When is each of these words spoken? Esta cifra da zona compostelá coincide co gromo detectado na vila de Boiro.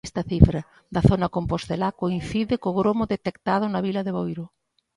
Esta 0.09 0.27
cifra 0.31 0.61
da 0.95 1.01
zona 1.09 1.33
compostelá 1.37 1.87
coincide 2.01 2.55
co 2.63 2.75
gromo 2.79 3.03
detectado 3.13 3.65
na 3.69 3.83
vila 3.87 4.01
de 4.03 4.11
Boiro. 4.17 4.45